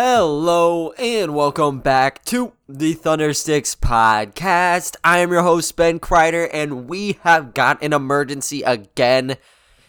[0.00, 4.94] Hello and welcome back to the Thundersticks podcast.
[5.02, 9.36] I am your host Ben Kreider and we have got an emergency again.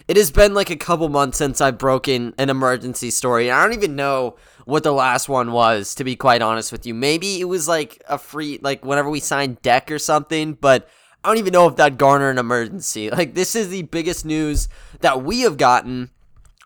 [0.08, 3.52] It has been like a couple months since I've broken an emergency story.
[3.52, 4.36] I don't even know
[4.66, 6.96] what the last one was to be quite honest with you.
[6.96, 10.90] Maybe it was like a free like whenever we signed deck or something, but
[11.24, 13.12] I don't even know if that garnered an emergency.
[13.16, 14.70] Like this is the biggest news
[15.02, 16.10] that we have gotten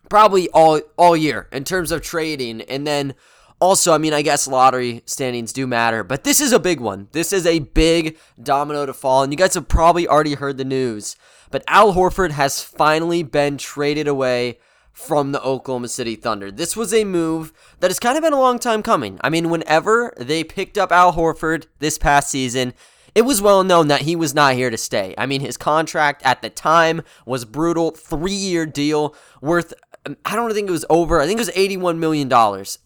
[0.10, 3.16] probably all all year in terms of trading and then
[3.64, 7.08] also, I mean, I guess lottery standings do matter, but this is a big one.
[7.14, 10.66] This is a big domino to fall, and you guys have probably already heard the
[10.66, 11.16] news.
[11.50, 14.60] But Al Horford has finally been traded away
[14.92, 16.52] from the Oklahoma City Thunder.
[16.52, 19.18] This was a move that has kind of been a long time coming.
[19.24, 22.74] I mean, whenever they picked up Al Horford this past season,
[23.16, 25.16] it was well known that he was not here to stay.
[25.18, 29.74] I mean, his contract at the time was brutal, three year deal worth
[30.26, 31.22] I don't think it was over.
[31.22, 32.32] I think it was $81 million.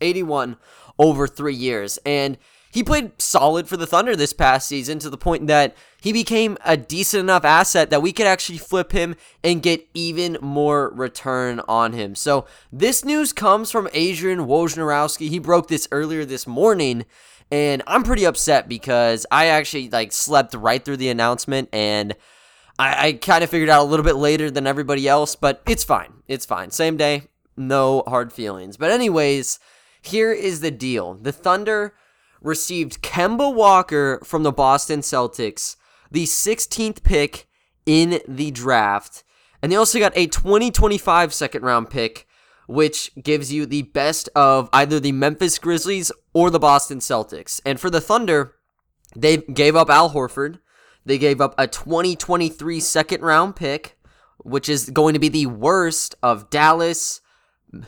[0.02, 0.58] 81
[1.00, 2.00] over three years.
[2.06, 2.38] And
[2.72, 6.58] he played solid for the Thunder this past season to the point that he became
[6.64, 11.62] a decent enough asset that we could actually flip him and get even more return
[11.68, 12.14] on him.
[12.14, 15.30] So this news comes from Adrian Wojnarowski.
[15.30, 17.06] He broke this earlier this morning.
[17.50, 22.14] And I'm pretty upset because I actually like slept right through the announcement and
[22.80, 25.84] I, I kind of figured out a little bit later than everybody else, but it's
[25.84, 26.14] fine.
[26.28, 26.72] It's fine.
[26.72, 27.24] Same day,
[27.56, 28.78] no hard feelings.
[28.78, 29.60] But, anyways,
[30.02, 31.94] here is the deal the Thunder
[32.42, 35.76] received Kemba Walker from the Boston Celtics,
[36.12, 37.48] the 16th pick
[37.86, 39.24] in the draft.
[39.62, 42.28] And they also got a 2025 second round pick,
[42.68, 47.60] which gives you the best of either the Memphis Grizzlies or the Boston Celtics.
[47.66, 48.56] And for the Thunder,
[49.16, 50.60] they gave up Al Horford.
[51.08, 53.98] They gave up a 2023 second round pick,
[54.40, 57.22] which is going to be the worst of Dallas,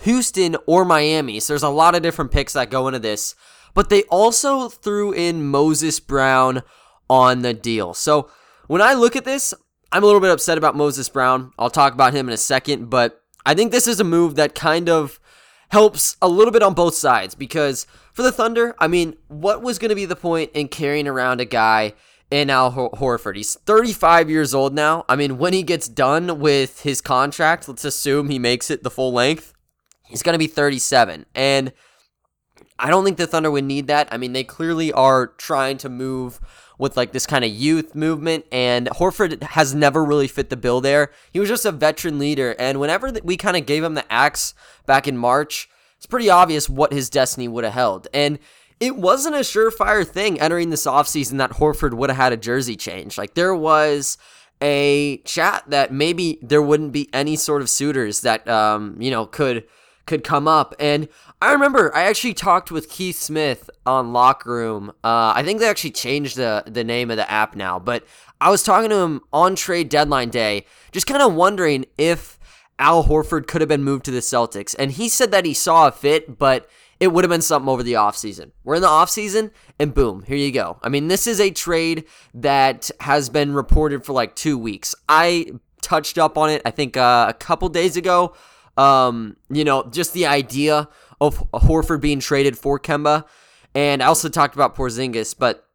[0.03, 1.42] Houston, or Miami.
[1.42, 3.36] So there's a lot of different picks that go into this.
[3.73, 6.64] But they also threw in Moses Brown
[7.10, 7.94] on the deal.
[7.94, 8.30] So
[8.67, 9.54] when I look at this,
[9.92, 11.52] I'm a little bit upset about Moses Brown.
[11.60, 14.55] I'll talk about him in a second, but I think this is a move that
[14.55, 15.20] kind of
[15.71, 19.77] helps a little bit on both sides because for the Thunder, I mean, what was
[19.77, 21.94] going to be the point in carrying around a guy
[22.32, 23.36] in Al Horford.
[23.36, 25.06] He's 35 years old now.
[25.10, 28.92] I mean, when he gets done with his contract, let's assume he makes it the
[28.92, 29.54] full length,
[30.06, 31.26] he's going to be 37.
[31.34, 31.73] And
[32.78, 34.08] I don't think the Thunder would need that.
[34.12, 36.39] I mean, they clearly are trying to move
[36.78, 40.80] with like this kind of youth movement, and Horford has never really fit the bill
[40.80, 41.12] there.
[41.32, 44.54] He was just a veteran leader, and whenever we kind of gave him the axe
[44.86, 48.08] back in March, it's pretty obvious what his destiny would have held.
[48.14, 48.39] And
[48.80, 52.76] it wasn't a surefire thing entering this offseason that Horford would have had a jersey
[52.76, 53.17] change.
[53.17, 54.17] Like there was
[54.62, 59.26] a chat that maybe there wouldn't be any sort of suitors that um, you know,
[59.26, 59.66] could
[60.06, 60.73] could come up.
[60.80, 61.08] And
[61.42, 64.89] I remember I actually talked with Keith Smith on Locker Room.
[65.04, 68.06] Uh, I think they actually changed the the name of the app now, but
[68.42, 72.39] I was talking to him on trade deadline day, just kind of wondering if
[72.80, 74.73] Al Horford could have been moved to the Celtics.
[74.80, 77.83] And he said that he saw a fit, but it would have been something over
[77.83, 78.52] the offseason.
[78.64, 80.80] We're in the offseason, and boom, here you go.
[80.83, 84.93] I mean, this is a trade that has been reported for like two weeks.
[85.08, 85.52] I
[85.82, 88.33] touched up on it, I think, uh, a couple days ago.
[88.77, 90.89] Um, you know, just the idea
[91.21, 93.26] of Horford being traded for Kemba.
[93.76, 95.65] And I also talked about Porzingis, but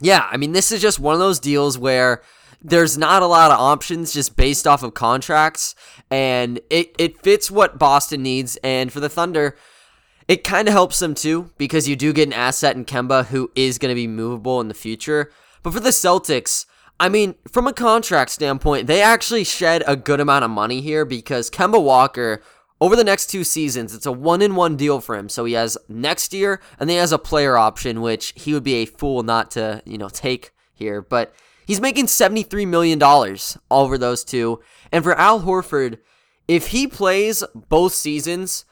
[0.00, 2.22] yeah, I mean, this is just one of those deals where
[2.60, 5.74] there's not a lot of options just based off of contracts,
[6.10, 8.56] and it, it fits what Boston needs.
[8.64, 9.56] And for the Thunder,
[10.28, 13.50] it kind of helps them too because you do get an asset in Kemba who
[13.54, 15.30] is going to be movable in the future.
[15.62, 16.66] But for the Celtics,
[16.98, 21.04] I mean, from a contract standpoint, they actually shed a good amount of money here
[21.04, 22.42] because Kemba Walker,
[22.80, 25.28] over the next two seasons, it's a one in one deal for him.
[25.28, 28.64] So he has next year and then he has a player option, which he would
[28.64, 31.02] be a fool not to, you know, take here.
[31.02, 31.34] But
[31.66, 33.02] he's making $73 million
[33.70, 34.60] over those two.
[34.92, 35.98] And for Al Horford,
[36.46, 38.64] if he plays both seasons,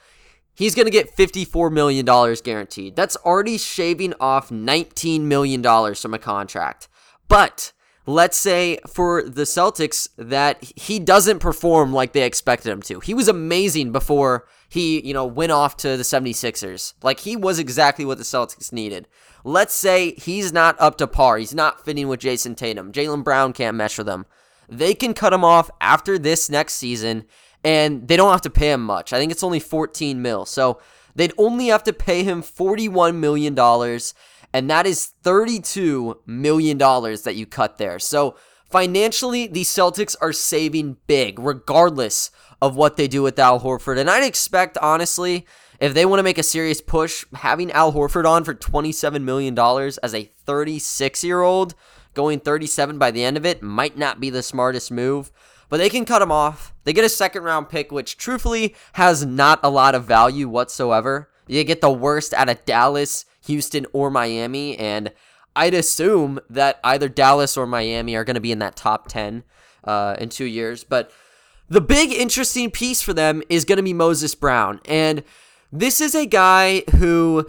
[0.54, 2.96] He's going to get $54 million guaranteed.
[2.96, 5.62] That's already shaving off $19 million
[5.94, 6.88] from a contract.
[7.28, 7.72] But
[8.06, 13.00] let's say for the Celtics that he doesn't perform like they expected him to.
[13.00, 16.94] He was amazing before he, you know, went off to the 76ers.
[17.02, 19.08] Like he was exactly what the Celtics needed.
[19.44, 21.38] Let's say he's not up to par.
[21.38, 22.92] He's not fitting with Jayson Tatum.
[22.92, 24.26] Jaylen Brown can't mesh with him.
[24.68, 27.24] They can cut him off after this next season
[27.64, 29.12] and they don't have to pay him much.
[29.12, 30.46] I think it's only 14 mil.
[30.46, 30.80] So
[31.14, 34.14] they'd only have to pay him 41 million dollars
[34.52, 37.98] and that is 32 million dollars that you cut there.
[37.98, 38.36] So
[38.70, 42.30] financially, the Celtics are saving big regardless
[42.60, 43.98] of what they do with Al Horford.
[43.98, 45.46] And I'd expect honestly
[45.80, 49.58] if they want to make a serious push, having Al Horford on for $27 million
[49.58, 51.74] as a 36 year old,
[52.14, 55.32] going 37 by the end of it, might not be the smartest move.
[55.72, 56.74] But they can cut him off.
[56.84, 61.30] They get a second round pick, which truthfully has not a lot of value whatsoever.
[61.46, 65.12] You get the worst out of Dallas, Houston, or Miami, and
[65.56, 69.44] I'd assume that either Dallas or Miami are going to be in that top 10
[69.84, 70.84] uh, in two years.
[70.84, 71.10] But
[71.70, 74.78] the big interesting piece for them is going to be Moses Brown.
[74.84, 75.24] And
[75.72, 77.46] this is a guy who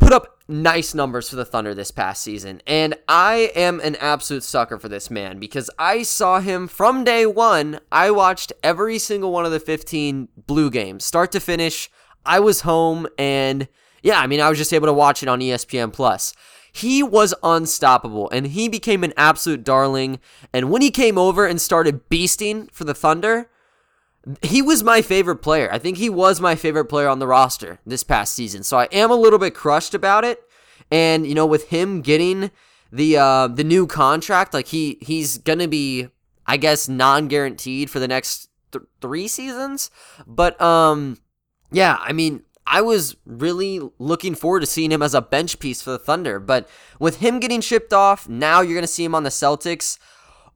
[0.00, 2.60] put up nice numbers for the Thunder this past season.
[2.66, 7.26] And I am an absolute sucker for this man because I saw him from day
[7.26, 7.80] one.
[7.90, 11.90] I watched every single one of the 15 Blue games, start to finish.
[12.26, 13.68] I was home and
[14.02, 16.34] yeah, I mean, I was just able to watch it on ESPN Plus.
[16.70, 20.18] He was unstoppable and he became an absolute darling.
[20.52, 23.48] And when he came over and started beasting for the Thunder,
[24.42, 25.68] he was my favorite player.
[25.72, 28.62] I think he was my favorite player on the roster this past season.
[28.62, 30.42] So I am a little bit crushed about it.
[30.90, 32.50] And you know, with him getting
[32.92, 36.08] the uh, the new contract, like he he's gonna be,
[36.46, 39.90] I guess, non guaranteed for the next th- three seasons.
[40.26, 41.18] But um,
[41.72, 45.82] yeah, I mean, I was really looking forward to seeing him as a bench piece
[45.82, 46.38] for the Thunder.
[46.38, 46.68] But
[46.98, 49.98] with him getting shipped off, now you're to see him on the Celtics.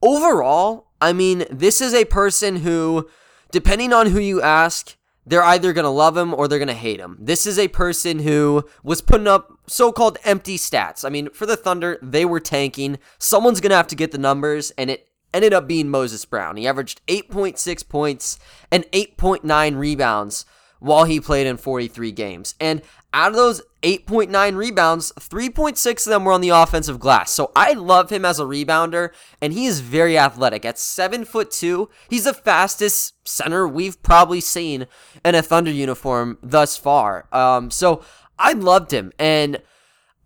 [0.00, 3.08] Overall, I mean, this is a person who,
[3.50, 4.96] depending on who you ask,
[5.26, 7.16] they're either going to love him or they're going to hate him.
[7.20, 11.04] This is a person who was putting up so called empty stats.
[11.04, 12.98] I mean, for the Thunder, they were tanking.
[13.18, 16.56] Someone's going to have to get the numbers, and it ended up being Moses Brown.
[16.56, 18.38] He averaged 8.6 points
[18.70, 20.46] and 8.9 rebounds
[20.80, 22.54] while he played in 43 games.
[22.60, 22.82] And
[23.12, 27.30] out of those 8.9 rebounds, 3.6 of them were on the offensive glass.
[27.30, 29.10] So I love him as a rebounder,
[29.40, 30.64] and he is very athletic.
[30.64, 34.86] At seven foot two, he's the fastest center we've probably seen
[35.24, 37.26] in a Thunder uniform thus far.
[37.32, 38.02] Um, so
[38.38, 39.62] I loved him, and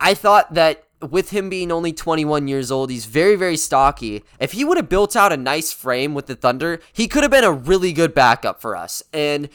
[0.00, 4.24] I thought that with him being only 21 years old, he's very, very stocky.
[4.38, 7.30] If he would have built out a nice frame with the Thunder, he could have
[7.30, 9.02] been a really good backup for us.
[9.12, 9.48] And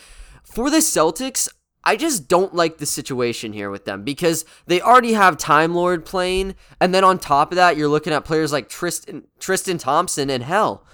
[0.52, 1.50] for the Celtics,
[1.84, 6.06] I just don't like the situation here with them because they already have Time Lord
[6.06, 10.30] playing, and then on top of that, you're looking at players like Tristan Tristan Thompson
[10.30, 10.86] and hell,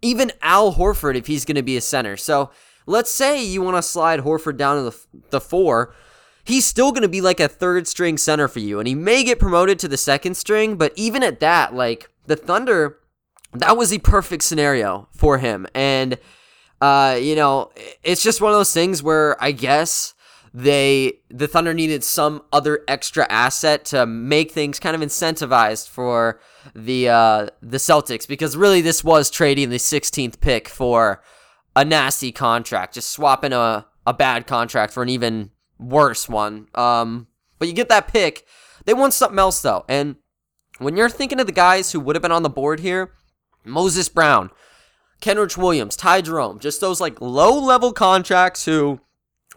[0.00, 2.16] even Al Horford if he's going to be a center.
[2.16, 2.50] So
[2.86, 5.94] let's say you want to slide Horford down to the the four,
[6.44, 9.22] he's still going to be like a third string center for you, and he may
[9.22, 12.98] get promoted to the second string, but even at that, like the Thunder,
[13.52, 16.18] that was the perfect scenario for him, and
[16.82, 17.70] uh, you know,
[18.02, 20.14] it's just one of those things where I guess
[20.52, 26.40] they the Thunder needed some other extra asset to make things kind of incentivized for
[26.74, 31.22] the uh, the Celtics because really this was trading the 16th pick for
[31.76, 36.66] a nasty contract, just swapping a a bad contract for an even worse one.
[36.74, 37.28] Um,
[37.60, 38.44] but you get that pick.
[38.86, 40.16] They want something else though, and
[40.78, 43.12] when you're thinking of the guys who would have been on the board here,
[43.64, 44.50] Moses Brown,
[45.22, 49.00] Kenrich Williams, Ty Jerome, just those like low level contracts who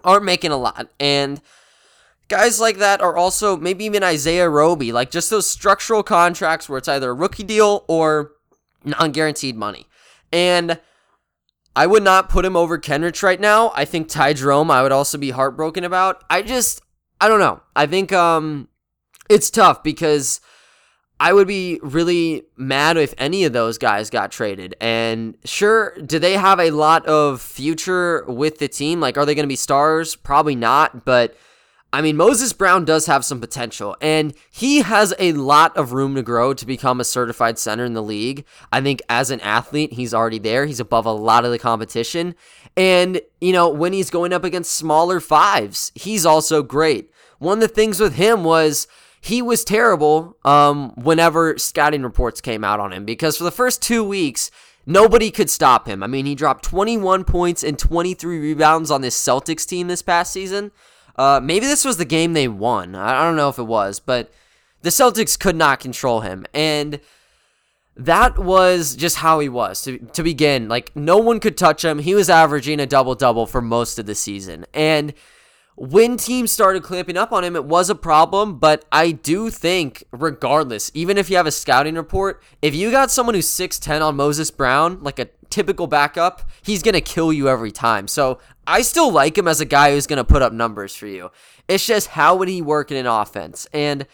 [0.04, 0.90] aren't making a lot.
[1.00, 1.42] And
[2.28, 6.78] guys like that are also maybe even Isaiah Roby, like just those structural contracts where
[6.78, 8.32] it's either a rookie deal or
[8.86, 9.88] non guaranteed money.
[10.32, 10.80] And
[11.76, 13.72] I would not put him over Kenrich right now.
[13.75, 16.24] I think Ty Jerome I would also be heartbroken about.
[16.30, 16.82] I just
[17.20, 17.62] I don't know.
[17.75, 18.70] I think um
[19.30, 20.39] it's tough because
[21.19, 24.75] I would be really mad if any of those guys got traded.
[24.81, 29.00] And sure, do they have a lot of future with the team?
[29.00, 30.15] Like, are they going to be stars?
[30.15, 31.05] Probably not.
[31.05, 31.36] But
[31.95, 36.15] I mean, Moses Brown does have some potential, and he has a lot of room
[36.15, 38.43] to grow to become a certified center in the league.
[38.74, 40.65] I think as an athlete, he's already there.
[40.65, 42.36] He's above a lot of the competition.
[42.75, 47.10] And, you know, when he's going up against smaller fives, he's also great.
[47.39, 48.88] One of the things with him was
[49.25, 53.82] he was terrible um, whenever scouting reports came out on him because for the first
[53.82, 54.51] two weeks,
[54.86, 56.03] nobody could stop him.
[56.03, 60.32] I mean, he dropped 21 points and 23 rebounds on this Celtics team this past
[60.32, 60.72] season.
[61.15, 62.94] Uh, maybe this was the game they won.
[62.94, 64.32] I don't know if it was, but
[64.84, 66.46] the Celtics could not control him.
[66.53, 67.00] And
[67.98, 70.67] that was just how he was to, to begin.
[70.67, 71.98] Like, no one could touch him.
[71.98, 74.67] He was averaging a double double for most of the season.
[74.72, 75.15] And
[75.75, 78.58] when teams started clamping up on him, it was a problem.
[78.60, 83.12] But I do think, regardless, even if you have a scouting report, if you got
[83.12, 87.50] someone who's 6'10 on Moses Brown, like a typical backup, he's going to kill you
[87.50, 88.08] every time.
[88.08, 91.08] So I still like him as a guy who's going to put up numbers for
[91.08, 91.29] you.
[91.67, 93.67] It's just how would he work in an offense?
[93.74, 94.08] And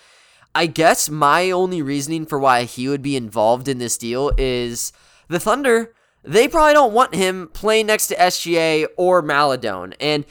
[0.54, 4.92] I guess my only reasoning for why he would be involved in this deal is
[5.28, 9.94] the Thunder, they probably don't want him playing next to SGA or Maledon.
[10.00, 10.26] And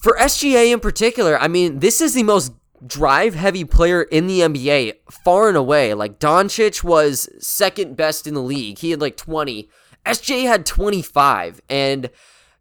[0.00, 2.52] for SGA in particular, I mean, this is the most
[2.86, 5.92] drive heavy player in the NBA far and away.
[5.94, 8.78] Like Doncic was second best in the league.
[8.78, 9.68] He had like 20.
[10.06, 12.10] SJ had 25 and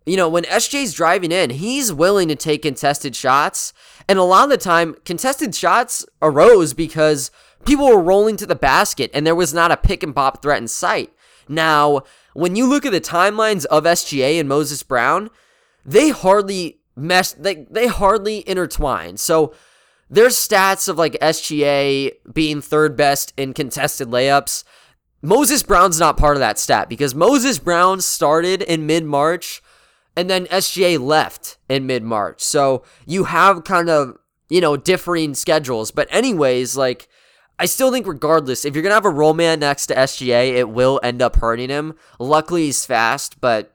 [0.05, 3.73] you know, when SJ's driving in, he's willing to take contested shots.
[4.07, 7.29] And a lot of the time, contested shots arose because
[7.63, 10.61] people were rolling to the basket and there was not a pick and pop threat
[10.61, 11.13] in sight.
[11.47, 12.01] Now,
[12.33, 15.29] when you look at the timelines of SGA and Moses Brown,
[15.85, 19.17] they hardly mesh, they, they hardly intertwine.
[19.17, 19.53] So
[20.09, 24.63] there's stats of like SGA being third best in contested layups.
[25.21, 29.61] Moses Brown's not part of that stat because Moses Brown started in mid March
[30.15, 32.41] and then SGA left in mid March.
[32.41, 34.17] So you have kind of,
[34.49, 35.91] you know, differing schedules.
[35.91, 37.07] But, anyways, like,
[37.57, 40.55] I still think, regardless, if you're going to have a roll man next to SGA,
[40.55, 41.93] it will end up hurting him.
[42.19, 43.73] Luckily, he's fast, but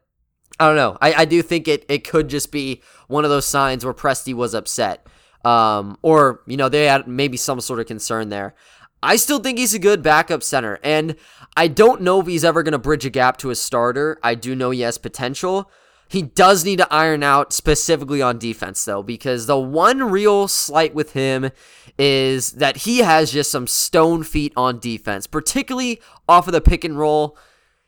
[0.58, 0.98] I don't know.
[1.00, 4.34] I, I do think it, it could just be one of those signs where Presti
[4.34, 5.06] was upset.
[5.44, 8.54] Um, or, you know, they had maybe some sort of concern there.
[9.02, 11.16] I still think he's a good backup center, and
[11.58, 14.18] I don't know if he's ever going to bridge a gap to a starter.
[14.22, 15.70] I do know he has potential.
[16.08, 20.94] He does need to iron out specifically on defense, though, because the one real slight
[20.94, 21.50] with him
[21.98, 26.84] is that he has just some stone feet on defense, particularly off of the pick
[26.84, 27.36] and roll.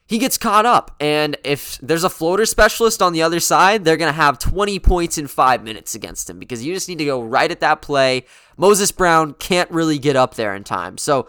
[0.08, 3.96] He gets caught up, and if there's a floater specialist on the other side, they're
[3.96, 7.04] going to have 20 points in five minutes against him because you just need to
[7.04, 8.24] go right at that play.
[8.56, 10.96] Moses Brown can't really get up there in time.
[10.96, 11.26] So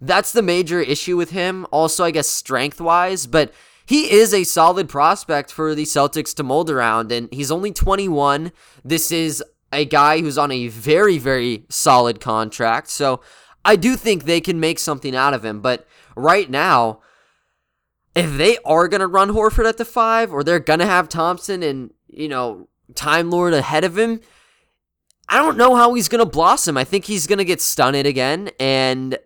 [0.00, 1.66] that's the major issue with him.
[1.70, 3.52] Also, I guess strength wise, but
[3.86, 8.50] he is a solid prospect for the Celtics to mold around, and he's only 21.
[8.84, 9.42] This is
[9.72, 12.88] a guy who's on a very, very solid contract.
[12.88, 13.20] So
[13.64, 15.60] I do think they can make something out of him.
[15.60, 17.00] But right now,
[18.16, 21.08] if they are going to run Horford at the five, or they're going to have
[21.08, 24.20] Thompson and, you know, Time Lord ahead of him,
[25.28, 26.76] I don't know how he's going to blossom.
[26.76, 28.50] I think he's going to get stunned again.
[28.58, 29.18] And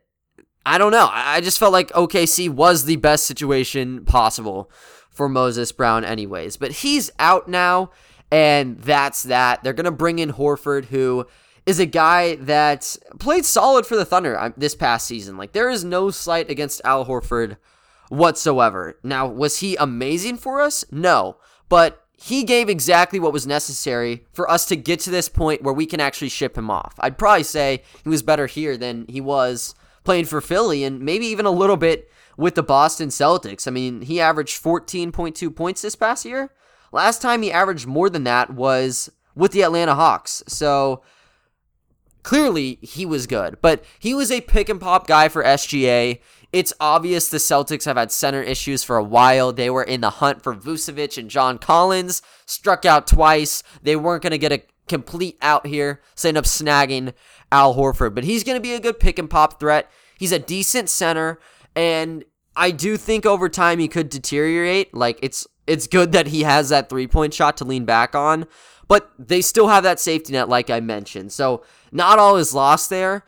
[0.66, 1.08] I don't know.
[1.12, 4.70] I just felt like OKC was the best situation possible
[5.10, 6.56] for Moses Brown, anyways.
[6.56, 7.90] But he's out now,
[8.32, 9.62] and that's that.
[9.62, 11.26] They're going to bring in Horford, who
[11.64, 15.36] is a guy that played solid for the Thunder uh, this past season.
[15.36, 17.56] Like, there is no slight against Al Horford
[18.10, 18.98] whatsoever.
[19.02, 20.84] Now, was he amazing for us?
[20.92, 21.38] No.
[21.70, 25.72] But he gave exactly what was necessary for us to get to this point where
[25.72, 26.94] we can actually ship him off.
[26.98, 29.74] I'd probably say he was better here than he was
[30.04, 33.66] playing for Philly and maybe even a little bit with the Boston Celtics.
[33.66, 36.50] I mean, he averaged 14.2 points this past year.
[36.92, 40.42] Last time he averaged more than that was with the Atlanta Hawks.
[40.46, 41.02] So
[42.22, 46.20] clearly he was good, but he was a pick and pop guy for SGA.
[46.52, 49.52] It's obvious the Celtics have had center issues for a while.
[49.52, 53.62] They were in the hunt for Vucevic and John Collins, struck out twice.
[53.82, 57.14] They weren't going to get a complete out here, so end up snagging
[57.52, 58.14] Al Horford.
[58.14, 59.88] But he's going to be a good pick and pop threat.
[60.18, 61.38] He's a decent center,
[61.76, 62.24] and
[62.56, 64.92] I do think over time he could deteriorate.
[64.92, 68.46] Like it's it's good that he has that three point shot to lean back on,
[68.88, 71.30] but they still have that safety net, like I mentioned.
[71.30, 73.24] So not all is lost there.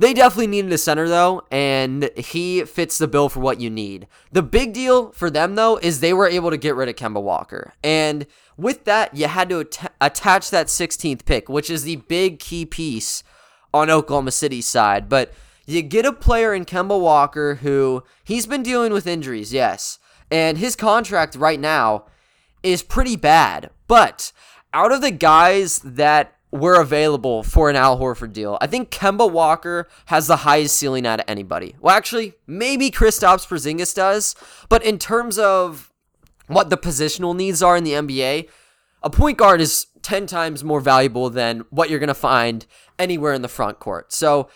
[0.00, 4.06] They definitely needed a center though, and he fits the bill for what you need.
[4.32, 7.22] The big deal for them though is they were able to get rid of Kemba
[7.22, 8.26] Walker, and
[8.56, 12.64] with that, you had to at- attach that 16th pick, which is the big key
[12.64, 13.22] piece
[13.74, 15.06] on Oklahoma City's side.
[15.10, 15.34] But
[15.66, 19.98] you get a player in Kemba Walker who he's been dealing with injuries, yes.
[20.30, 22.06] And his contract right now
[22.62, 23.68] is pretty bad.
[23.86, 24.32] But
[24.72, 29.30] out of the guys that were available for an Al Horford deal, I think Kemba
[29.30, 31.76] Walker has the highest ceiling out of anybody.
[31.80, 34.34] Well, actually, maybe Kristaps Porzingis does.
[34.68, 35.92] But in terms of
[36.46, 38.48] what the positional needs are in the NBA,
[39.02, 42.66] a point guard is 10 times more valuable than what you're going to find
[42.98, 44.12] anywhere in the front court.
[44.12, 44.48] So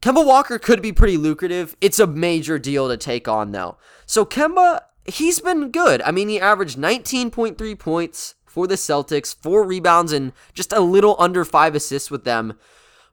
[0.00, 1.76] Kemba Walker could be pretty lucrative.
[1.80, 3.76] It's a major deal to take on, though.
[4.06, 6.02] So Kemba, he's been good.
[6.02, 11.16] I mean, he averaged 19.3 points for the Celtics, four rebounds, and just a little
[11.18, 12.54] under five assists with them.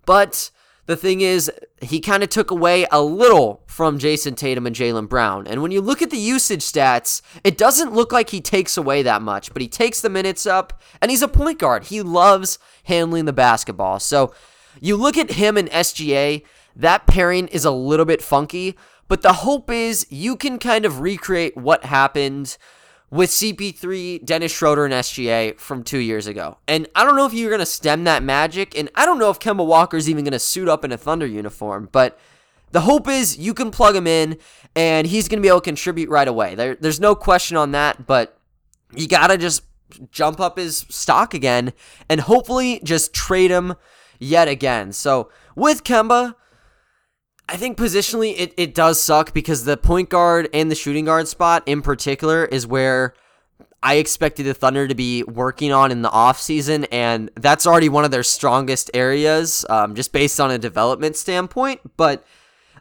[0.06, 0.52] But
[0.86, 5.10] the thing is, he kind of took away a little from Jayson Tatum and Jaylen
[5.10, 5.48] Brown.
[5.48, 9.02] And when you look at the usage stats, it doesn't look like he takes away
[9.02, 11.86] that much, but he takes the minutes up, and he's a point guard.
[11.86, 14.00] He loves handling the basketball.
[14.00, 14.36] So
[14.80, 16.44] you look at him and SGA,
[16.76, 21.00] that pairing is a little bit funky, but the hope is you can kind of
[21.00, 22.58] recreate what happened
[23.12, 26.58] with CP3, Dennis Schroeder, and SGA from two years ago.
[26.68, 29.30] And I don't know if you're going to stem that magic, and I don't know
[29.30, 32.18] if Kemba Walker's even going to suit up in a Thunder uniform, but
[32.72, 34.38] the hope is you can plug him in
[34.76, 36.56] and he's going to be able to contribute right away.
[36.56, 38.38] There, there's no question on that, but
[38.96, 39.64] you got to just
[40.10, 41.74] jump up his stock again
[42.08, 43.76] and hopefully just trade him
[44.20, 44.94] yet again.
[44.94, 46.36] So with Kemba,
[47.52, 51.28] I think positionally it, it does suck because the point guard and the shooting guard
[51.28, 53.14] spot in particular is where
[53.84, 58.06] I expected the Thunder to be working on in the offseason, and that's already one
[58.06, 61.82] of their strongest areas, um, just based on a development standpoint.
[61.98, 62.26] But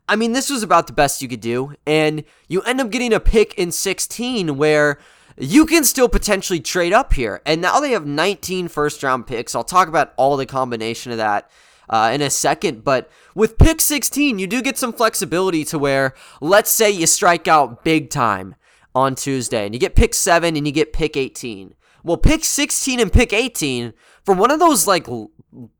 [0.09, 3.12] I mean, this was about the best you could do, and you end up getting
[3.12, 5.00] a pick in 16 where
[5.37, 7.43] you can still potentially trade up here.
[7.45, 9.57] And now they have 19 first round picks.
[9.57, 11.50] I'll talk about all the combination of that
[11.90, 12.85] uh, in a second.
[12.85, 17.47] But with pick 16, you do get some flexibility to where, let's say you strike
[17.47, 18.54] out big time
[18.94, 21.75] on Tuesday and you get pick 7 and you get pick 18.
[22.02, 23.92] Well, pick 16 and pick 18
[24.25, 25.06] for one of those like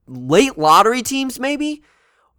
[0.07, 1.83] late lottery teams, maybe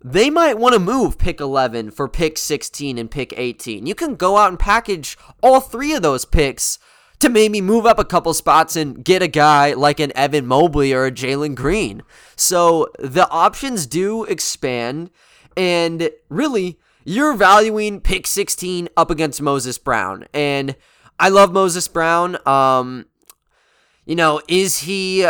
[0.04, 3.86] they might want to move pick 11 for pick 16 and pick 18.
[3.86, 6.80] You can go out and package all three of those picks
[7.22, 10.94] to maybe move up a couple spots and get a guy like an Evan Mobley
[10.94, 12.04] or a Jalen Green.
[12.36, 15.12] So the options do expand,
[15.56, 20.26] and really, you're valuing pick 16 up against Moses Brown.
[20.34, 20.76] And
[21.20, 22.38] I love Moses Brown.
[22.48, 23.06] Um,
[24.06, 25.28] you know, is he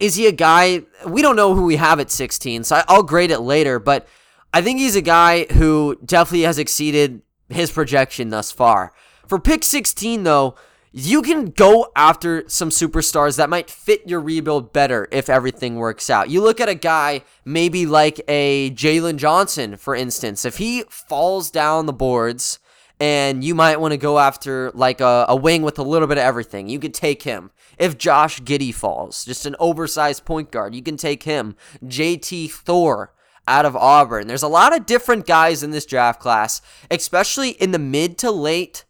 [0.00, 3.30] is he a guy we don't know who we have at 16, so I'll grade
[3.30, 4.08] it later, but
[4.52, 8.92] I think he's a guy who definitely has exceeded his projection thus far.
[9.28, 10.56] For pick 16 though,
[10.96, 16.08] you can go after some superstars that might fit your rebuild better if everything works
[16.08, 16.30] out.
[16.30, 20.44] You look at a guy maybe like a Jalen Johnson, for instance.
[20.44, 22.60] If he falls down the boards,
[23.00, 26.16] and you might want to go after like a, a wing with a little bit
[26.16, 27.50] of everything, you could take him.
[27.76, 31.56] If Josh Giddey falls, just an oversized point guard, you can take him.
[31.84, 33.12] JT Thor
[33.48, 34.28] out of Auburn.
[34.28, 38.30] There's a lot of different guys in this draft class, especially in the mid to
[38.30, 38.84] late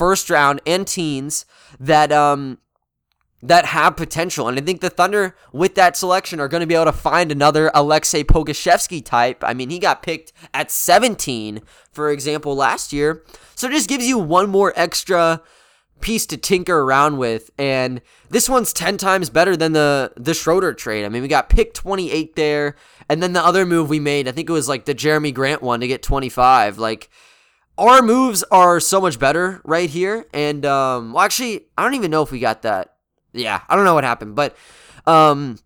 [0.00, 1.44] first round and teens
[1.78, 2.56] that um
[3.42, 4.48] that have potential.
[4.48, 7.30] And I think the Thunder, with that selection, are going to be able to find
[7.30, 9.44] another Aleksej Pokusevski type.
[9.44, 11.60] I mean, he got picked at 17,
[11.92, 13.22] for example, last year.
[13.54, 15.42] So it just gives you one more extra
[16.00, 17.50] piece to tinker around with.
[17.58, 21.04] And this one's 10 times better than the, the Schroeder trade.
[21.04, 22.76] I mean, we got pick 28 there.
[23.08, 25.62] And then the other move we made, I think it was like the Jerami Grant
[25.62, 26.78] one to get 25.
[26.78, 27.10] Like,
[27.88, 30.26] our moves are so much better right here.
[30.32, 32.94] And um, well, actually, I don't even know if we got that.
[33.32, 34.56] Yeah, I don't know what happened, but
[35.06, 35.58] um,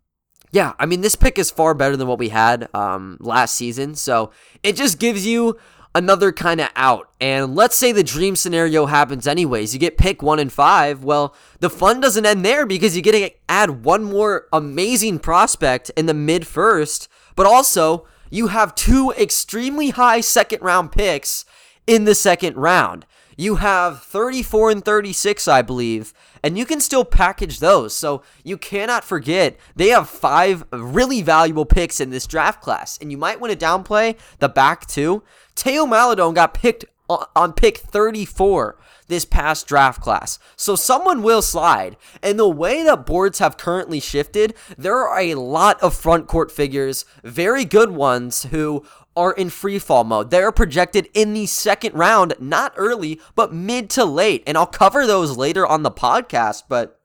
[0.51, 3.95] yeah, I mean, this pick is far better than what we had um last season.
[3.95, 4.31] So
[4.63, 5.59] it just gives you
[5.95, 7.11] another kind of out.
[7.21, 9.73] And let's say the dream scenario happens anyways.
[9.73, 11.05] You get pick one and five.
[11.05, 15.91] Well, the fun doesn't end there because you get to add one more amazing prospect
[15.97, 21.45] in the mid first, but also you have two extremely high second round picks
[21.87, 23.07] in the second round.
[23.37, 27.95] You have 34 and 36, I believe, and you can still package those.
[27.95, 33.11] So you cannot forget they have five really valuable picks in this draft class, and
[33.11, 35.25] you might want to downplay the back two.
[35.57, 40.39] Theo Maledon got picked on pick 34 this past draft class.
[40.57, 41.97] So someone will slide.
[42.23, 46.51] And the way that boards have currently shifted, there are a lot of front court
[46.51, 48.85] figures, very good ones, who
[49.17, 50.31] are in free fall mode.
[50.31, 54.43] They're projected in the second round, not early, but mid to late.
[54.47, 56.65] And I'll cover those later on the podcast.
[56.69, 57.01] But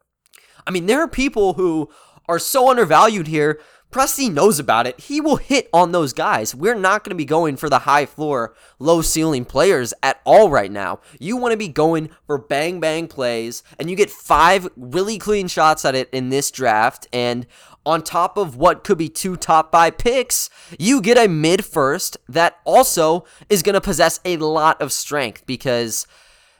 [0.66, 1.90] I mean, there are people who
[2.28, 3.60] are so undervalued here.
[3.92, 5.00] Presti knows about it.
[5.00, 6.54] He will hit on those guys.
[6.54, 10.52] We're not going to be going for the high floor, low ceiling players at all
[10.52, 11.00] right now.
[11.20, 15.48] You want to be going for bang bang plays, and you get five really clean
[15.48, 17.08] shots at it in this draft.
[17.12, 17.48] And
[17.86, 22.18] on top of what could be two top five picks, you get a mid first
[22.28, 26.06] that also is going to possess a lot of strength because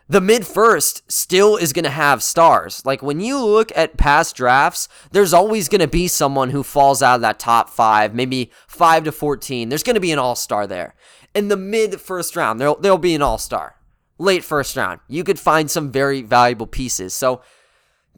[0.10, 2.84] the mid first still is going to have stars.
[2.84, 7.04] Like when you look at past drafts, there's always going to be someone who falls
[7.04, 9.70] out of that top five, maybe five to 14.
[9.70, 10.96] There's going to be an all star there.
[11.36, 13.76] In the mid first round, there'll, there'll be an all star.
[14.18, 17.14] Late first round, you could find some very valuable pieces.
[17.14, 17.42] So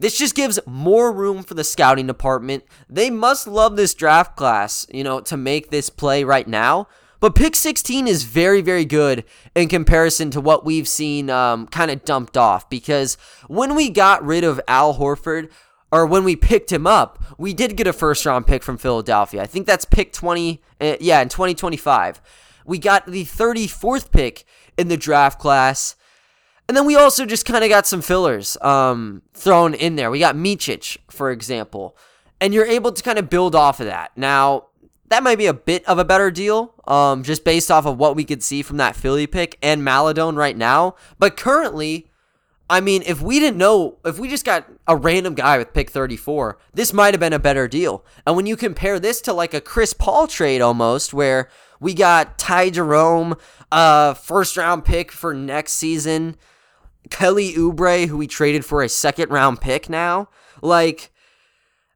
[0.02, 2.64] this just gives more room for the scouting department.
[2.90, 6.88] They must love this draft class, you know, to make this play right now.
[7.20, 9.22] But pick 16 is very, very good
[9.54, 12.68] in comparison to what we've seen um, kind of dumped off.
[12.68, 15.50] Because when we got rid of Al Horford,
[15.92, 19.40] or when we picked him up, we did get a first round pick from Philadelphia.
[19.40, 22.20] I think that's pick 20, uh, yeah, in 2025.
[22.66, 24.44] We got the 34th pick
[24.76, 25.94] in the draft class.
[26.68, 30.10] And then we also just kind of got some fillers um, thrown in there.
[30.10, 31.96] We got Micic, for example.
[32.40, 34.12] And you're able to kind of build off of that.
[34.16, 34.66] Now,
[35.08, 38.16] that might be a bit of a better deal, um, just based off of what
[38.16, 40.94] we could see from that Philly pick and Maledon right now.
[41.18, 42.08] But currently,
[42.70, 45.90] I mean, if we didn't know, if we just got a random guy with pick
[45.90, 48.06] 34, this might have been a better deal.
[48.26, 52.38] And when you compare this to like a Chris Paul trade almost, where we got
[52.38, 53.36] Ty Jerome,
[53.70, 56.36] uh, first round pick for next season,
[57.10, 60.28] Kelly Oubre, who we traded for a second round pick now,
[60.62, 61.10] like,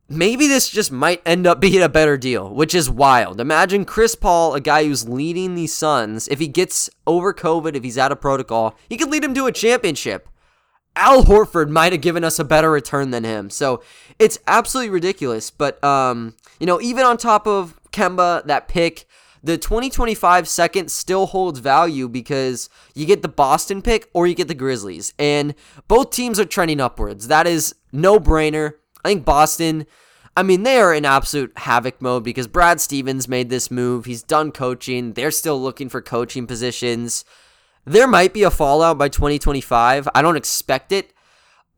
[0.08, 3.40] maybe this just might end up being a better deal, which is wild.
[3.40, 7.84] Imagine Chris Paul, a guy who's leading the Suns, if he gets over COVID, if
[7.84, 10.28] he's out of protocol, he could lead him to a championship.
[10.96, 13.50] Al Horford might have given us a better return than him.
[13.50, 13.82] So
[14.18, 15.50] it's absolutely ridiculous.
[15.50, 19.06] But um, you know, even on top of Kemba, that pick,
[19.46, 24.48] the 2025 second still holds value because you get the Boston pick or you get
[24.48, 25.14] the Grizzlies.
[25.20, 25.54] And
[25.86, 27.28] both teams are trending upwards.
[27.28, 28.74] That is no brainer.
[29.04, 29.86] I think Boston,
[30.36, 34.04] I mean, they are in absolute havoc mode because Brad Stevens made this move.
[34.04, 35.12] He's done coaching.
[35.12, 37.24] They're still looking for coaching positions.
[37.84, 40.08] There might be a fallout by 2025.
[40.12, 41.12] I don't expect it.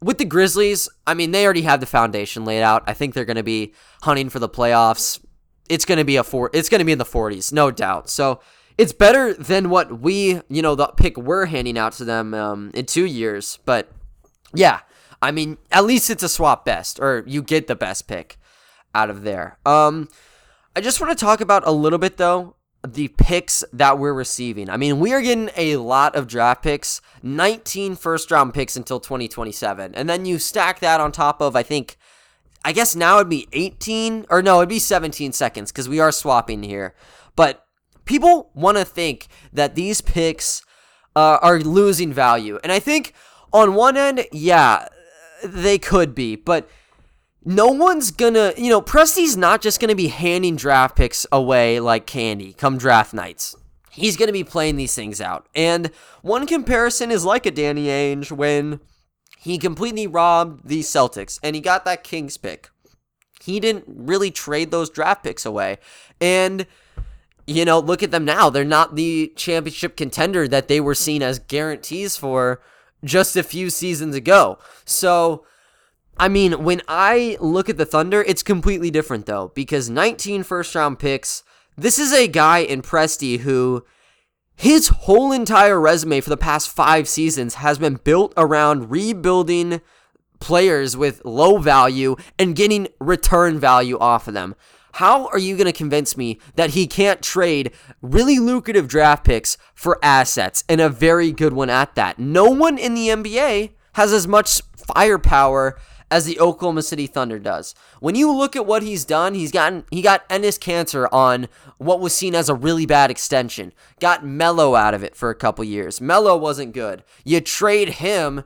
[0.00, 2.82] With the Grizzlies, I mean, they already have the foundation laid out.
[2.86, 5.20] I think they're going to be hunting for the playoffs.
[5.68, 6.50] It's going to be a four.
[6.52, 8.08] It's going to be in the 40s, no doubt.
[8.10, 8.40] So
[8.76, 12.70] it's better than what we, you know, the pick we're handing out to them um,
[12.74, 13.58] in two years.
[13.64, 13.90] But
[14.54, 14.80] yeah,
[15.20, 18.38] I mean, at least it's a swap best, or you get the best pick
[18.94, 19.58] out of there.
[19.66, 20.08] Um,
[20.76, 22.54] I just want to talk about a little bit though
[22.86, 24.70] the picks that we're receiving.
[24.70, 29.00] I mean, we are getting a lot of draft picks, 19 first round picks until
[29.00, 29.94] 2027.
[29.94, 31.96] And then you stack that on top of, I think,
[32.64, 36.12] I guess now it'd be 18, or no, it'd be 17 seconds because we are
[36.12, 36.94] swapping here.
[37.36, 37.64] But
[38.04, 40.62] people want to think that these picks
[41.14, 42.58] uh, are losing value.
[42.62, 43.14] And I think
[43.52, 44.88] on one end, yeah,
[45.44, 46.36] they could be.
[46.36, 46.68] But
[47.44, 52.06] no one's gonna, you know, Presti's not just gonna be handing draft picks away like
[52.06, 53.56] candy come draft nights.
[53.90, 55.48] He's gonna be playing these things out.
[55.54, 55.90] And
[56.22, 58.80] one comparison is like a Danny Ainge when
[59.48, 62.68] he completely robbed the Celtics and he got that Kings pick.
[63.42, 65.78] He didn't really trade those draft picks away.
[66.20, 66.66] And
[67.46, 68.50] you know, look at them now.
[68.50, 72.60] They're not the championship contender that they were seen as guarantees for
[73.02, 74.58] just a few seasons ago.
[74.84, 75.46] So,
[76.18, 80.74] I mean, when I look at the Thunder, it's completely different though, because 19 first
[80.74, 81.42] round picks.
[81.74, 83.86] This is a guy in Presti who
[84.58, 89.80] his whole entire resume for the past five seasons has been built around rebuilding
[90.40, 94.56] players with low value and getting return value off of them.
[94.94, 97.70] How are you going to convince me that he can't trade
[98.02, 102.18] really lucrative draft picks for assets and a very good one at that?
[102.18, 105.78] No one in the NBA has as much firepower
[106.10, 107.74] as the Oklahoma City Thunder does.
[108.00, 112.00] When you look at what he's done, he's gotten he got Enes Kanter on what
[112.00, 113.72] was seen as a really bad extension.
[114.00, 116.00] Got Melo out of it for a couple years.
[116.00, 117.04] Melo wasn't good.
[117.24, 118.44] You trade him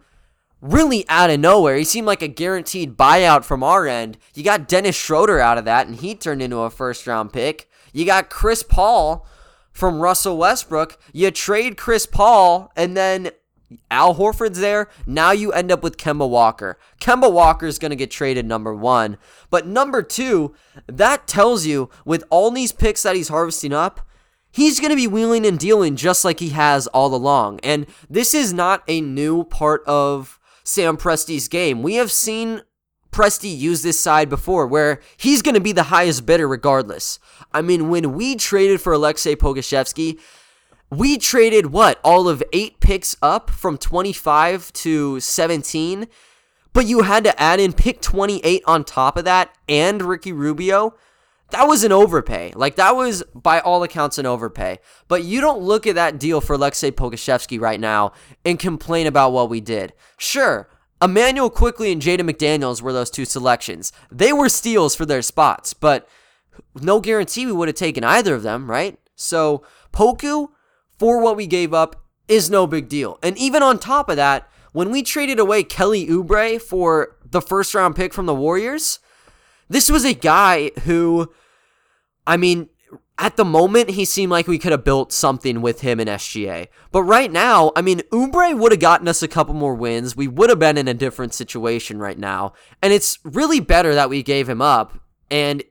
[0.61, 1.77] really out of nowhere.
[1.77, 4.19] He seemed like a guaranteed buyout from our end.
[4.35, 7.69] You got Dennis Schroeder out of that, and he turned into a first round pick.
[7.93, 9.27] You got Chris Paul
[9.73, 10.99] from Russell Westbrook.
[11.13, 13.31] You trade Chris Paul, and then
[13.91, 14.89] Al Horford's there.
[15.07, 16.79] Now you end up with Kemba Walker.
[17.01, 19.19] Kemba Walker is going to get traded number one.
[19.51, 20.55] But number two,
[20.87, 24.01] that tells you with all these picks that he's harvesting up,
[24.51, 27.61] he's going to be wheeling and dealing just like he has all along.
[27.61, 31.83] And this is not a new part of Sam Presti's game.
[31.83, 32.63] We have seen
[33.13, 37.19] Presti use this side before where he's going to be the highest bidder regardless.
[37.53, 40.19] I mean, when we traded for Aleksej Pokusevski,
[40.93, 46.07] we traded what all of eight picks up from 25 to 17
[46.75, 50.95] but you had to add in pick 28 on top of that and Ricky Rubio?
[51.51, 52.53] That was an overpay.
[52.55, 54.81] Like that was by all accounts an overpay.
[55.09, 58.13] But you don't look at that deal for Aleksej Pokusevski right now
[58.45, 59.95] and complain about what we did.
[60.19, 60.69] Sure
[61.03, 63.93] Immanuel Quickley and Jaden McDaniels were those two selections.
[64.11, 66.07] They were steals for their spots but
[66.75, 68.99] no guarantee we would have taken either of them right?
[69.17, 70.49] So Poku
[71.03, 73.19] for what we gave up is no big deal.
[73.25, 77.75] And even on top of that, when we traded away Kelly Oubre for the first
[77.75, 79.01] round pick from the Warriors,
[79.69, 81.33] this was a guy who,
[82.25, 82.69] I mean,
[83.19, 86.69] at the moment, he seemed like we could have built something with him in SGA.
[86.93, 90.15] But right now, I mean, Oubre would have gotten us a couple more wins.
[90.15, 92.53] We would have been in a different situation right now.
[92.81, 95.01] And it's really better that we gave him up.
[95.33, 95.65] And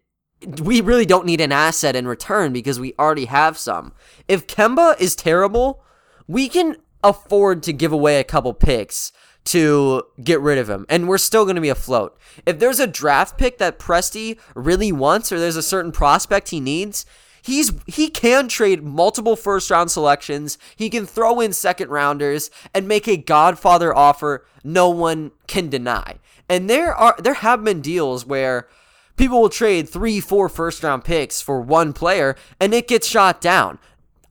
[0.62, 3.94] we really don't need an asset in return because we already have some.
[4.28, 5.84] If Kemba is terrible,
[6.28, 9.12] we can afford to give away a couple picks
[9.44, 12.18] to get rid of him, and we're still going to be afloat.
[12.46, 16.60] If there's a draft pick that Presti really wants, or there's a certain prospect he
[16.60, 17.06] needs,
[17.42, 20.58] he's he can trade multiple first round selections.
[20.76, 26.20] He can throw in second rounders and make a godfather offer no one can deny.
[26.48, 28.68] And there are there have been deals where
[29.22, 33.40] people will trade three, four first round picks for one player and it gets shot
[33.40, 33.78] down.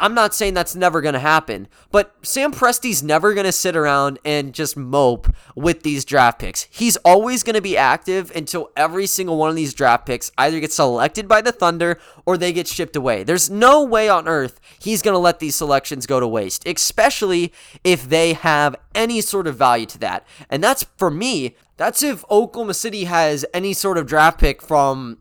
[0.00, 3.76] I'm not saying that's never going to happen, but Sam Presti's never going to sit
[3.76, 6.66] around and just mope with these draft picks.
[6.70, 10.58] He's always going to be active until every single one of these draft picks either
[10.58, 13.22] gets selected by the Thunder or they get shipped away.
[13.22, 17.52] There's no way on earth he's going to let these selections go to waste, especially
[17.84, 20.26] if they have any sort of value to that.
[20.48, 25.16] And that's for me, that's if Oklahoma City has any sort of draft pick from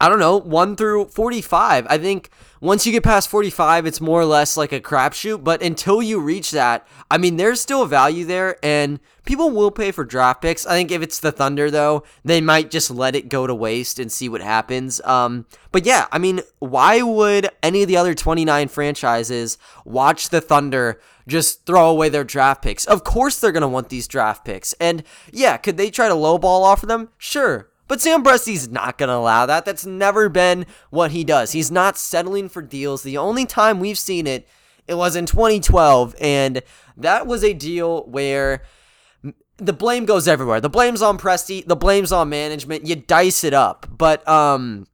[0.00, 1.84] I don't know, 1 through 45.
[1.90, 2.30] I think
[2.60, 5.42] once you get past 45, it's more or less like a crapshoot.
[5.42, 9.90] But until you reach that, I mean, there's still value there, and people will pay
[9.90, 10.64] for draft picks.
[10.66, 13.98] I think if it's the Thunder, though, they might just let it go to waste
[13.98, 15.00] and see what happens.
[15.00, 20.40] Um, but yeah, I mean, why would any of the other 29 franchises watch the
[20.40, 21.00] Thunder?
[21.28, 22.84] Just throw away their draft picks.
[22.86, 24.72] Of course, they're going to want these draft picks.
[24.74, 27.10] And yeah, could they try to lowball offer them?
[27.18, 27.70] Sure.
[27.86, 29.64] But Sam Presti's not going to allow that.
[29.64, 31.52] That's never been what he does.
[31.52, 33.02] He's not settling for deals.
[33.02, 34.46] The only time we've seen it,
[34.86, 36.62] it was in 2012, and
[36.96, 38.62] that was a deal where
[39.56, 40.60] the blame goes everywhere.
[40.60, 42.86] The blame's on Presti, the blame's on management.
[42.86, 43.86] You dice it up.
[43.90, 44.86] But um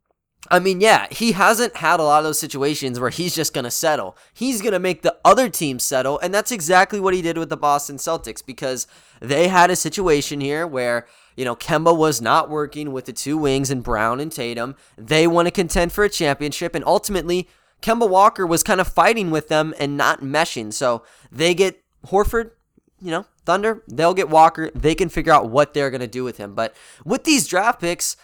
[0.51, 3.65] I mean, yeah, he hasn't had a lot of those situations where he's just going
[3.65, 4.17] to settle.
[4.33, 7.49] He's going to make the other team settle, and that's exactly what he did with
[7.49, 8.87] the Boston Celtics because
[9.21, 13.37] they had a situation here where you know, Kemba was not working with the two
[13.37, 14.77] wings and Brown and Tatum.
[14.97, 17.49] They want to contend for a championship, and ultimately,
[17.83, 20.73] Kemba Walker was kind of fighting with them and not meshing.
[20.73, 22.53] So they get Horford,
[23.01, 24.71] you know, Thunder, they'll get Walker.
[24.75, 26.55] They can figure out what they're going to do with him.
[26.55, 28.17] But with these draft picks,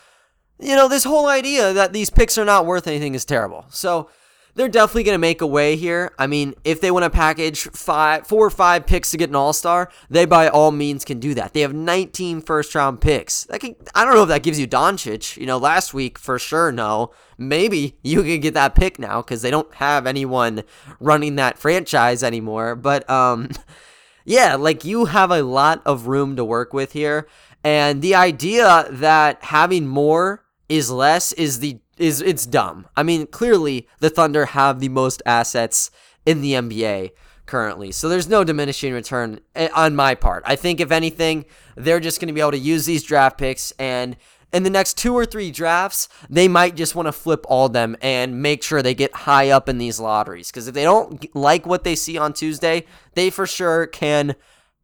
[0.60, 3.66] you know, this whole idea that these picks are not worth anything is terrible.
[3.70, 4.08] So
[4.54, 6.12] they're definitely going to make a way here.
[6.18, 9.36] I mean, if they want to package five, four or five picks to get an
[9.36, 11.54] All Star, they by all means can do that.
[11.54, 13.44] They have 19 first round picks.
[13.44, 15.36] That can, I don't know if that gives you Doncic.
[15.36, 17.12] You know, last week for sure, no.
[17.38, 20.62] Maybe you can get that pick now because they don't have anyone
[20.98, 22.74] running that franchise anymore.
[22.74, 23.50] But um,
[24.24, 27.26] yeah, like you have a lot of room to work with here,
[27.62, 32.86] and the idea that having more is less is the is it's dumb.
[32.96, 35.90] I mean, clearly the Thunder have the most assets
[36.24, 37.10] in the NBA
[37.44, 37.90] currently.
[37.90, 40.44] So there's no diminishing return eh, on my part.
[40.46, 41.44] I think if anything,
[41.76, 44.16] they're just going to be able to use these draft picks and
[44.52, 47.96] in the next two or three drafts, they might just want to flip all them
[48.02, 50.50] and make sure they get high up in these lotteries.
[50.50, 54.34] Because if they don't like what they see on Tuesday, they for sure can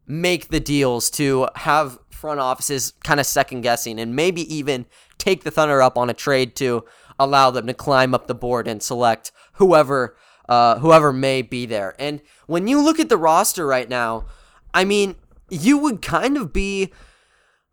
[0.06, 4.86] make the deals to have front offices kind of second guessing and maybe even
[5.18, 6.84] take the Thunder up on a trade to
[7.18, 10.16] allow them to climb up the board and select whoever
[10.48, 11.94] uh, whoever may be there.
[11.98, 14.26] And when you look at the roster right now,
[14.72, 15.16] I mean,
[15.50, 16.92] you would kind of be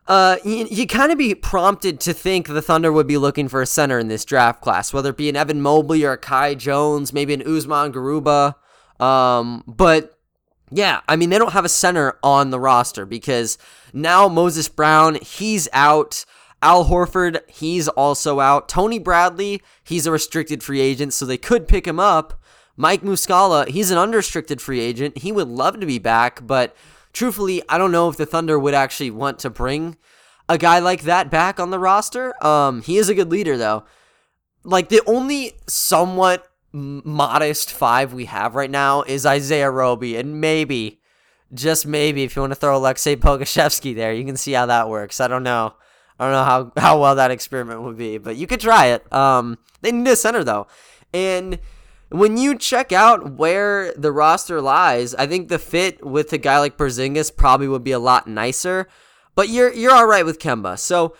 [0.06, 3.66] uh, you, kind of be prompted to think the Thunder would be looking for a
[3.66, 7.14] center in this draft class, whether it be an Evan Mobley or a Kai Jones,
[7.14, 8.56] maybe an Usman Garuba.
[9.00, 10.20] Um, but
[10.72, 13.58] yeah, I mean, they don't have a center on the roster because
[13.94, 16.26] now Moses Brown, he's out.
[16.64, 18.70] Al Horford, he's also out.
[18.70, 22.42] Tony Bradley, he's a restricted free agent, so they could pick him up.
[22.78, 25.20] Mike Muscala, he's an unrestricted free agent.
[25.20, 26.76] He would love to be back, but
[27.12, 29.98] truthfully, I don't know if the Thunder would actually want to bring
[30.48, 32.34] a guy like that back on the roster.
[32.44, 33.84] Um, he is a good leader, though.
[34.64, 41.02] Like, the only somewhat modest five we have right now is Isaiah Roby, and maybe,
[41.54, 44.90] just maybe, if you want to throw Aleksej Pokusevski there, you can see how that
[44.90, 45.20] works.
[45.20, 45.76] I don't know.
[46.20, 49.12] I don't know how, how well that experiment would be, but you could try it.
[49.14, 50.68] Um, they need a center though,
[51.14, 51.60] and
[52.14, 56.60] when you check out where the roster lies, I think the fit with a guy
[56.60, 58.88] like Porzingis probably would be a lot nicer.
[59.36, 61.16] But you're you're all right with Kemba, so.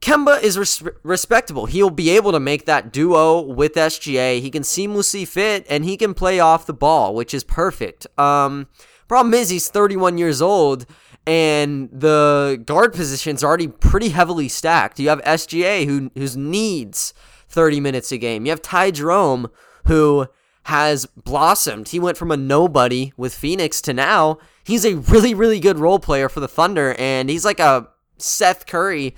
[0.00, 1.66] Kemba is res- respectable.
[1.66, 4.40] He'll be able to make that duo with SGA.
[4.40, 8.08] He can seamlessly fit and he can play off the ball, which is perfect.
[8.18, 8.66] Um,
[9.06, 10.86] problem is he's 31 years old
[11.26, 14.98] and the guard position's already pretty heavily stacked.
[14.98, 17.14] You have SGA who who's needs
[17.48, 18.44] 30 minutes a game.
[18.44, 19.50] You have Ty Jerome
[19.86, 20.26] who
[20.64, 21.88] has blossomed.
[21.88, 25.98] He went from a nobody with Phoenix to now he's a really really good role
[25.98, 29.14] player for the Thunder and he's like a Seth Curry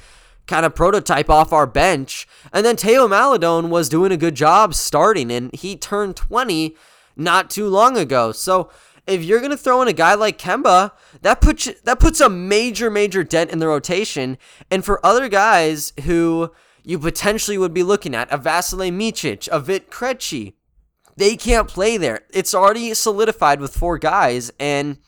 [0.46, 2.26] kind of prototype off our bench.
[2.52, 6.76] And then Theo Maledon was doing a good job starting and he turned 20
[7.16, 8.32] not too long ago.
[8.32, 8.70] So
[9.06, 12.28] if you're going to throw in a guy like Kemba, that puts that puts a
[12.28, 14.38] major major dent in the rotation.
[14.70, 16.52] And for other guys who
[16.84, 20.52] you potentially would be looking at a Vasilij Micic, a Vit Krejci.
[21.16, 22.20] They can't play there.
[22.32, 24.52] It's already solidified with four guys.
[24.60, 24.98] And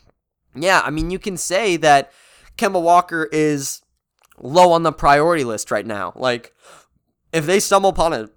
[0.54, 2.10] yeah, I mean, you can say that
[2.56, 3.82] Kemba Walker is
[4.38, 6.12] low on the priority list right now.
[6.16, 6.54] Like,
[7.32, 8.30] if they stumble upon a,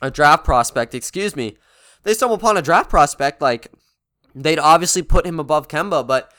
[0.00, 1.56] a draft prospect, excuse me,
[2.04, 3.72] they stumble upon a draft prospect, like,
[4.42, 6.32] they'd obviously put him above Kemba, but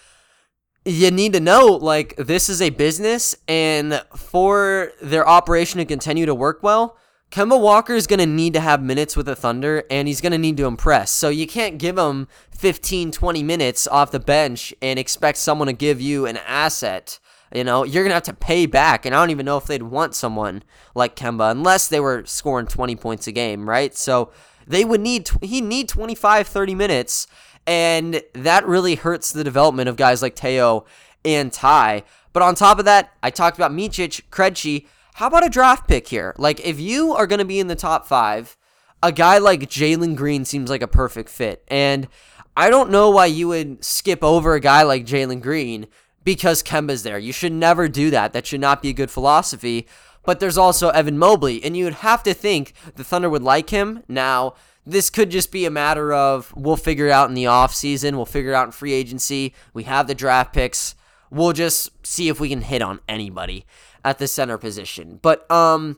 [0.85, 6.25] you need to know like this is a business and for their operation to continue
[6.25, 6.97] to work well
[7.31, 10.31] Kemba Walker is going to need to have minutes with the Thunder and he's going
[10.31, 11.11] to need to impress.
[11.11, 15.73] So you can't give him 15, 20 minutes off the bench and expect someone to
[15.73, 17.19] give you an asset.
[17.53, 19.05] You know, you're going to have to pay back.
[19.05, 20.63] And I don't even know if they'd want someone
[20.95, 23.95] like Kemba unless they were scoring 20 points a game, right?
[23.95, 24.31] So
[24.65, 27.27] they would need, he need 25, 30 minutes
[27.67, 30.85] and that really hurts the development of guys like Theo
[31.25, 32.03] and Ty.
[32.31, 34.87] But on top of that, I talked about Micic, Krejci.
[35.15, 36.33] How about a draft pick here?
[36.37, 38.55] Like, if you are going to be in the top five,
[39.03, 41.63] a guy like Jalen Green seems like a perfect fit.
[41.67, 42.07] And
[42.55, 45.87] I don't know why you would skip over a guy like Jalen Green
[46.23, 47.19] because Kemba's there.
[47.19, 48.33] You should never do that.
[48.33, 49.87] That should not be a good philosophy.
[50.23, 53.69] But there's also Evan Mobley, and you would have to think the Thunder would like
[53.69, 54.03] him.
[54.07, 54.55] Now,
[54.87, 58.15] this could just be a matter of we'll figure it out in the offseason.
[58.15, 59.53] We'll figure it out in free agency.
[59.73, 60.95] We have the draft picks.
[61.29, 63.65] We'll just see if we can hit on anybody
[64.05, 65.19] at the center position.
[65.21, 65.97] But um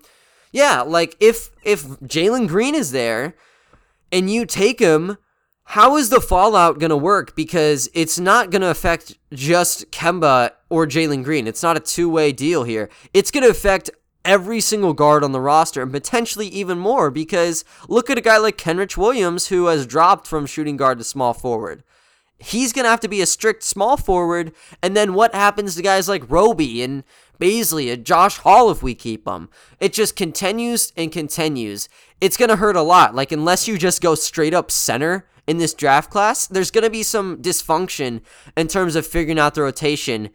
[0.52, 3.36] yeah, like if if Jalen Green is there
[4.12, 5.17] and you take him,
[5.65, 7.36] how is the fallout gonna work?
[7.36, 11.45] Because it's not gonna affect just Kemba or Jalen Green.
[11.45, 12.89] It's not a two way deal here.
[13.13, 13.91] It's gonna affect
[14.30, 18.38] every single guard on the roster and potentially even more because look at a guy
[18.38, 21.84] like Kenrich Williams who has dropped from shooting guard to small forward.
[22.38, 24.54] He's going to have to be a strict small forward.
[24.84, 27.04] And then what happens to guys like Roby and
[27.39, 29.50] Bazley and Josh Hall if we keep them?
[29.80, 31.89] It just continues and continues.
[32.22, 33.15] It's going to hurt a lot.
[33.15, 36.89] Like, unless you just go straight up center in this draft class, there's going to
[36.92, 38.22] be some dysfunction
[38.56, 40.30] in terms of figuring out the rotation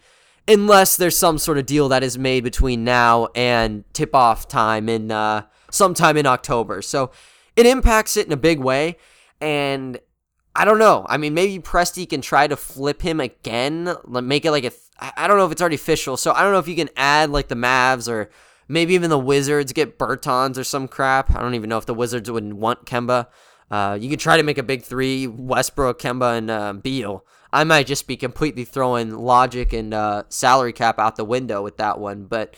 [0.46, 4.88] unless there's some sort of deal that is made between now and tip off time
[4.88, 6.82] in uh, sometime in October.
[6.82, 7.10] So
[7.56, 8.96] it impacts it in a big way.
[9.40, 9.98] And
[10.54, 11.04] I don't know.
[11.08, 14.72] I mean, maybe Presti can try to flip him again, make it like a.
[15.00, 16.16] I don't know if it's already official.
[16.16, 18.30] So I don't know if you can add like the Mavs or
[18.68, 21.34] maybe even the Wizards get Bertans or some crap.
[21.34, 23.26] I don't even know if the Wizards would want Kemba.
[23.70, 27.26] Uh, you could try to make a big three: Westbrook, Kemba, and uh, Beal.
[27.54, 31.76] I might just be completely throwing logic and uh, salary cap out the window with
[31.76, 32.24] that one.
[32.24, 32.56] But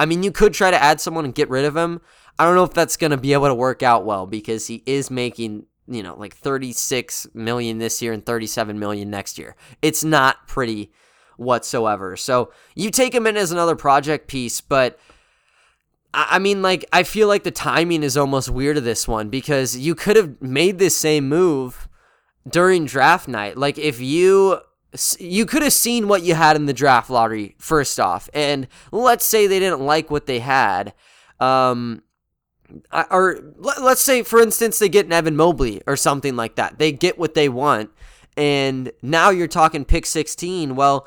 [0.00, 2.00] I mean, you could try to add someone and get rid of him.
[2.40, 4.82] I don't know if that's going to be able to work out well because he
[4.84, 9.54] is making, you know, like 36 million this year and 37 million next year.
[9.80, 10.90] It's not pretty
[11.36, 12.16] whatsoever.
[12.16, 14.98] So you take him in as another project piece, but
[16.12, 19.76] I mean, like, I feel like the timing is almost weird of this one because
[19.76, 21.88] you could have made this same move
[22.48, 23.56] during draft night.
[23.56, 24.60] Like if you
[25.18, 29.24] you could have seen what you had in the draft lottery first off, and let's
[29.24, 30.92] say they didn't like what they had,
[31.40, 32.02] um,
[33.10, 36.78] or let's say for instance they get an Evan Mobley or something like that.
[36.78, 37.90] They get what they want,
[38.36, 40.76] and now you're talking pick 16.
[40.76, 41.06] Well.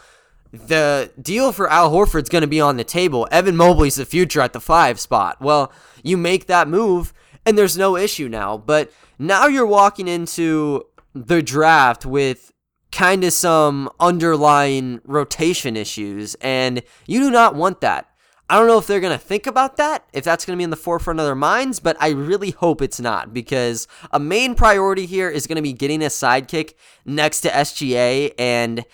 [0.53, 3.27] The deal for Al Horford's going to be on the table.
[3.29, 5.41] Evan Mobley's the future at the five spot.
[5.41, 5.69] Well,
[6.01, 7.13] you make that move,
[7.45, 8.57] and there's no issue now.
[8.57, 10.85] But now you're walking into
[11.15, 12.51] the draft with
[12.91, 18.09] kind of some underlying rotation issues, and you do not want that.
[18.47, 20.63] I don't know if they're going to think about that, if that's going to be
[20.65, 24.53] in the forefront of their minds, but I really hope it's not because a main
[24.53, 26.75] priority here is going to be getting a sidekick
[27.05, 28.85] next to SGA, and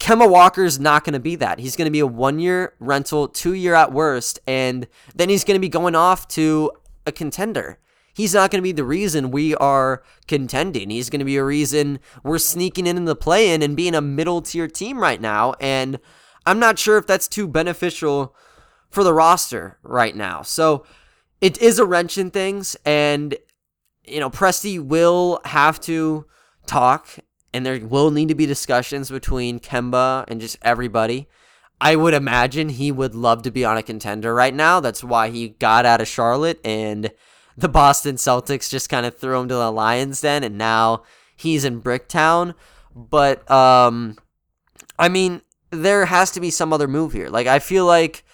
[0.00, 1.58] Kemba Walker's not going to be that.
[1.58, 5.44] He's going to be a one year rental, two year at worst, and then he's
[5.44, 6.72] going to be going off to
[7.06, 7.78] a contender.
[8.14, 10.90] He's not going to be the reason we are contending.
[10.90, 13.94] He's going to be a reason we're sneaking in in the play in and being
[13.94, 15.54] a middle tier team right now.
[15.60, 15.98] And
[16.46, 18.34] I'm not sure if that's too beneficial
[18.90, 20.42] for the roster right now.
[20.42, 20.86] So
[21.40, 22.76] it is a wrench in things.
[22.84, 23.36] And,
[24.04, 26.26] you know, Presti will have to
[26.66, 27.18] talk
[27.52, 31.28] and there will need to be discussions between Kemba and just everybody.
[31.80, 34.80] I would imagine he would love to be on a contender right now.
[34.80, 37.10] That's why he got out of Charlotte and
[37.56, 41.02] the Boston Celtics just kind of threw him to the Lions den, and now
[41.36, 42.54] he's in Bricktown.
[42.94, 44.16] But um,
[44.98, 47.28] I mean, there has to be some other move here.
[47.28, 48.24] Like I feel like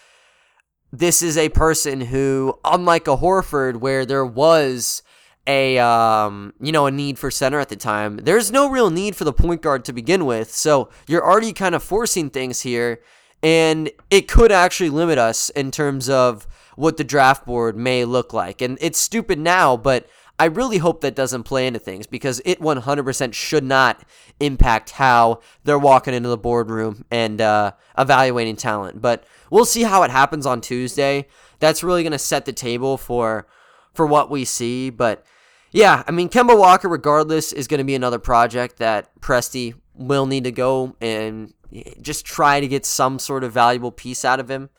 [0.92, 5.02] this is a person who, unlike a Horford, where there was
[5.46, 9.16] a um, you know a need for center at the time, there's no real need
[9.16, 10.50] for the point guard to begin with.
[10.50, 13.00] So you're already kind of forcing things here.
[13.42, 16.46] and it could actually limit us in terms of
[16.80, 18.62] what the draft board may look like.
[18.62, 20.08] And it's stupid now, but
[20.38, 24.02] I really hope that doesn't play into things because it 100% should not
[24.40, 29.02] impact how they're walking into the boardroom and uh, evaluating talent.
[29.02, 31.26] But we'll see how it happens on Tuesday.
[31.58, 33.46] That's really going to set the table for
[33.92, 34.88] for what we see.
[34.88, 35.26] But
[35.72, 40.24] yeah, I mean, Kemba Walker, regardless, is going to be another project that Presti will
[40.24, 41.52] need to go and
[42.00, 44.70] just try to get some sort of valuable piece out of him.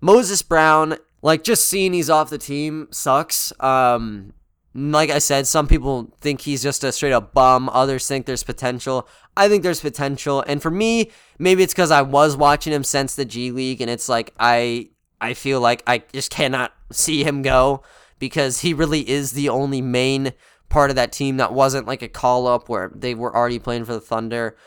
[0.00, 3.50] Moses Brown, like just seeing he's off the team sucks.
[3.58, 4.34] Um,
[4.74, 7.70] like I said, some people think he's just a straight up bum.
[7.70, 9.08] Others think there's potential.
[9.34, 10.44] I think there's potential.
[10.46, 13.90] And for me, maybe it's because I was watching him since the G League, and
[13.90, 17.82] it's like I I feel like I just cannot see him go
[18.18, 20.34] because he really is the only main
[20.68, 23.86] part of that team that wasn't like a call up where they were already playing
[23.86, 24.58] for the Thunder.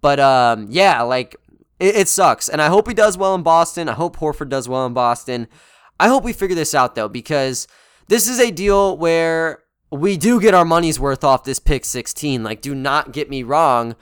[0.00, 1.36] But um, yeah, like
[1.78, 3.90] it, it sucks, and I hope he does well in Boston.
[3.90, 5.48] I hope Horford does well in Boston.
[5.98, 7.66] I hope we figure this out though because
[8.08, 12.42] this is a deal where we do get our money's worth off this pick 16.
[12.42, 13.96] Like, do not get me wrong,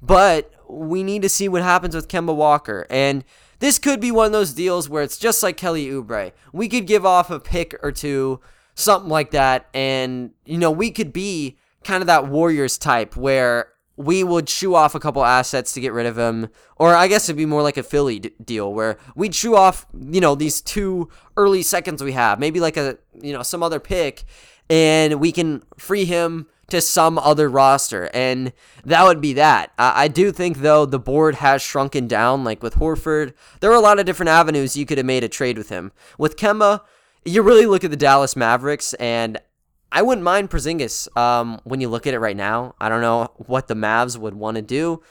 [0.00, 2.86] but we need to see what happens with Kemba Walker.
[2.90, 3.24] And
[3.58, 6.32] this could be one of those deals where it's just like Kelly Oubre.
[6.52, 8.40] We could give off a pick or two,
[8.74, 13.71] something like that, and, you know, we could be kind of that Warriors type where
[14.04, 16.48] we would chew off a couple assets to get rid of him.
[16.76, 19.86] Or I guess it'd be more like a Philly d- deal where we'd chew off,
[19.98, 23.80] you know, these two early seconds we have, maybe like a, you know, some other
[23.80, 24.24] pick,
[24.68, 28.10] and we can free him to some other roster.
[28.14, 28.52] And
[28.84, 29.72] that would be that.
[29.78, 32.44] I, I do think, though, the board has shrunken down.
[32.44, 35.28] Like with Horford, there were a lot of different avenues you could have made a
[35.28, 35.92] trade with him.
[36.18, 36.80] With Kemba,
[37.24, 39.38] you really look at the Dallas Mavericks, and
[39.92, 42.74] I wouldn't mind Porzingis um, when you look at it right now.
[42.80, 45.02] I don't know what the Mavs would want to do,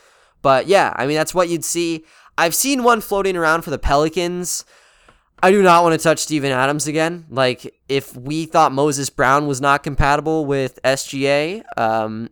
[0.42, 2.04] but yeah, I mean that's what you'd see.
[2.38, 4.66] I've seen one floating around for the Pelicans.
[5.44, 7.28] I do not want to touch Steven Adams again.
[7.30, 12.30] Like if we thought Moses Brown was not compatible with SGA, um,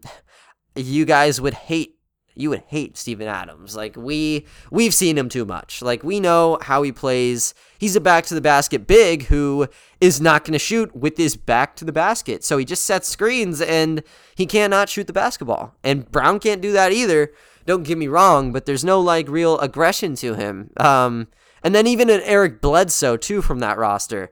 [0.75, 1.98] you guys would hate
[2.39, 3.75] you would hate Steven Adams.
[3.75, 5.81] Like we we've seen him too much.
[5.81, 7.53] Like we know how he plays.
[7.77, 9.67] He's a back to the basket big who
[9.99, 12.43] is not going to shoot with his back to the basket.
[12.43, 14.03] So he just sets screens and
[14.35, 15.75] he cannot shoot the basketball.
[15.83, 17.33] And Brown can't do that either.
[17.65, 20.71] Don't get me wrong, but there's no like real aggression to him.
[20.77, 21.27] Um
[21.61, 24.31] and then even an Eric Bledsoe too from that roster.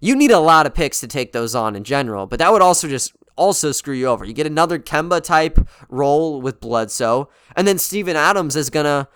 [0.00, 2.62] You need a lot of picks to take those on in general, but that would
[2.62, 4.24] also just also screw you over.
[4.24, 5.58] You get another Kemba type
[5.88, 9.08] role with Bledsoe, and then Steven Adams is gonna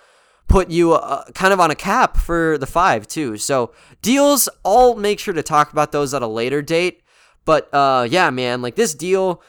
[0.48, 3.36] put you uh, kind of on a cap for the five too.
[3.36, 7.02] So deals, I'll make sure to talk about those at a later date.
[7.44, 9.42] But uh, yeah, man, like this deal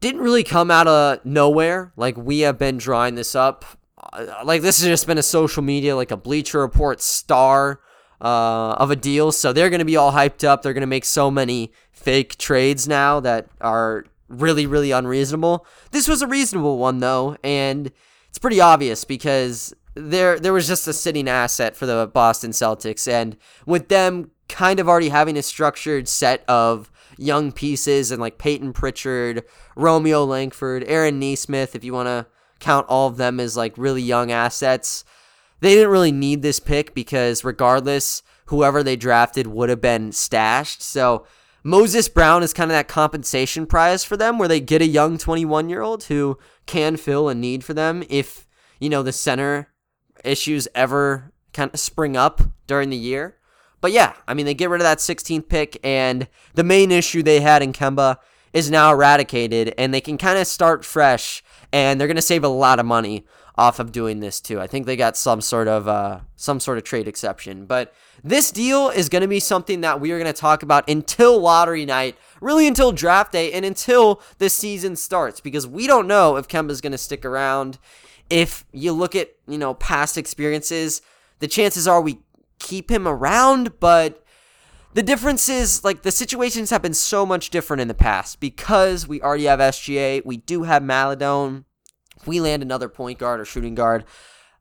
[0.00, 1.92] didn't really come out of nowhere.
[1.96, 3.64] Like we have been drawing this up.
[4.12, 7.80] Uh, like this has just been a social media, like a Bleacher Report star
[8.22, 9.32] uh, of a deal.
[9.32, 10.62] So they're going to be all hyped up.
[10.62, 15.66] They're going to make so many fake trades now that are really, really unreasonable.
[15.90, 17.90] This was a reasonable one though, and
[18.28, 23.10] it's pretty obvious because there there was just a sitting asset for the Boston Celtics,
[23.10, 28.38] and with them kind of already having a structured set of young pieces and like
[28.38, 29.44] Payton Pritchard,
[29.76, 32.26] Romeo Langford, Aaron Nesmith, if you want to
[32.58, 35.04] count all of them as like really young assets
[35.62, 40.82] they didn't really need this pick because regardless, whoever they drafted would have been stashed.
[40.82, 41.24] So
[41.62, 45.18] Moses Brown is kind of that compensation prize for them where they get a young
[45.18, 46.36] 21 year old who
[46.66, 48.44] can fill a need for them if,
[48.80, 49.68] you know, the center
[50.24, 53.36] issues ever kind of spring up during the year.
[53.80, 57.22] But yeah, I mean, they get rid of that 16th pick, and the main issue
[57.22, 58.16] they had in Kemba
[58.52, 61.42] is now eradicated, and they can kind of start fresh,
[61.72, 63.24] and they're going to save a lot of money
[63.56, 64.60] off of doing this too.
[64.60, 67.94] I think they got some sort of uh, some sort of trade exception, but
[68.24, 71.40] this deal is going to be something that we are going to talk about until
[71.40, 76.36] lottery night, really until draft day, and until the season starts, because we don't know
[76.36, 77.78] if Kemba's going to stick around.
[78.30, 81.02] If you look at you know past experiences,
[81.40, 82.20] the chances are we
[82.58, 84.24] keep him around, but
[84.94, 89.08] the difference is like the situations have been so much different in the past because
[89.08, 90.82] we already have SGA, we do have
[92.16, 94.04] Maledon we land another point guard or shooting guard,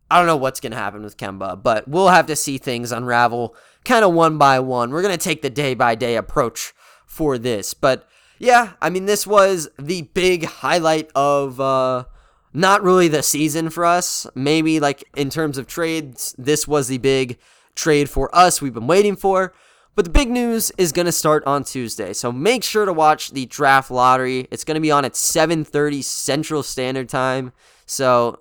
[0.09, 2.91] I don't know what's going to happen with Kemba, but we'll have to see things
[2.91, 4.91] unravel kind of one by one.
[4.91, 6.73] We're going to take the day by day approach
[7.05, 7.73] for this.
[7.73, 12.05] But yeah, I mean, this was the big highlight of uh,
[12.53, 14.27] not really the season for us.
[14.35, 17.37] Maybe like in terms of trades, this was the big
[17.75, 19.53] trade for us we've been waiting for.
[19.93, 22.13] But the big news is going to start on Tuesday.
[22.13, 24.47] So make sure to watch the draft lottery.
[24.49, 27.51] It's going to be on at 7:30 Central Standard Time.
[27.85, 28.39] So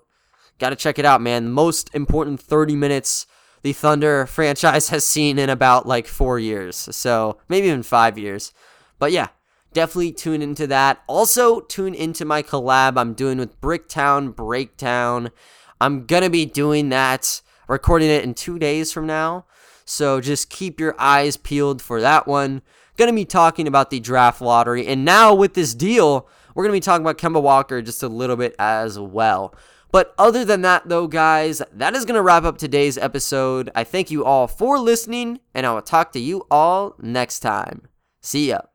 [0.59, 1.45] got to check it out, man.
[1.45, 3.27] The most important 30 minutes
[3.63, 6.77] the Thunder franchise has seen in about like four years.
[6.77, 8.53] So maybe even five years.
[8.99, 9.29] But yeah,
[9.73, 11.03] definitely tune into that.
[11.09, 15.31] Also, tune into my collab I'm doing with Bricktown Breakdown.
[15.81, 19.47] I'm going to be doing that, recording it in two days from now.
[19.91, 22.63] So just keep your eyes peeled for that one.
[22.97, 24.87] Going to be talking about the draft lottery.
[24.87, 28.09] And now with this deal, we're going to be talking about Kemba Walker just a
[28.09, 29.53] little bit as well.
[29.91, 33.69] But other than that, though, guys, that is going to wrap up today's episode.
[33.75, 37.89] I thank you all for listening, and I will talk to you all next time.
[38.21, 38.70] See ya.